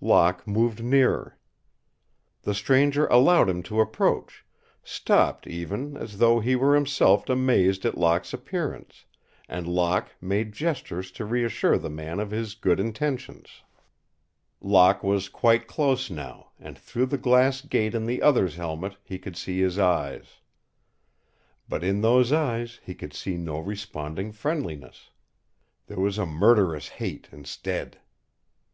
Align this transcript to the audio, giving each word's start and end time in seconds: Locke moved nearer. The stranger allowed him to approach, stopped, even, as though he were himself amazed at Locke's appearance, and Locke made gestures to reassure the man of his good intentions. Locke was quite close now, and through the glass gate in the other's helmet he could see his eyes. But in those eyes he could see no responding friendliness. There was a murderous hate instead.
Locke 0.00 0.46
moved 0.46 0.82
nearer. 0.82 1.36
The 2.40 2.54
stranger 2.54 3.06
allowed 3.08 3.50
him 3.50 3.62
to 3.64 3.82
approach, 3.82 4.42
stopped, 4.82 5.46
even, 5.46 5.94
as 5.98 6.16
though 6.16 6.40
he 6.40 6.56
were 6.56 6.74
himself 6.74 7.28
amazed 7.28 7.84
at 7.84 7.98
Locke's 7.98 8.32
appearance, 8.32 9.04
and 9.46 9.68
Locke 9.68 10.08
made 10.22 10.54
gestures 10.54 11.10
to 11.10 11.26
reassure 11.26 11.76
the 11.76 11.90
man 11.90 12.18
of 12.18 12.30
his 12.30 12.54
good 12.54 12.80
intentions. 12.80 13.60
Locke 14.62 15.04
was 15.04 15.28
quite 15.28 15.66
close 15.66 16.08
now, 16.10 16.52
and 16.58 16.78
through 16.78 17.04
the 17.04 17.18
glass 17.18 17.60
gate 17.60 17.94
in 17.94 18.06
the 18.06 18.22
other's 18.22 18.54
helmet 18.56 18.96
he 19.04 19.18
could 19.18 19.36
see 19.36 19.60
his 19.60 19.78
eyes. 19.78 20.36
But 21.68 21.84
in 21.84 22.00
those 22.00 22.32
eyes 22.32 22.80
he 22.82 22.94
could 22.94 23.12
see 23.12 23.36
no 23.36 23.58
responding 23.58 24.32
friendliness. 24.32 25.10
There 25.88 26.00
was 26.00 26.16
a 26.16 26.24
murderous 26.24 26.88
hate 26.88 27.28
instead. 27.32 28.00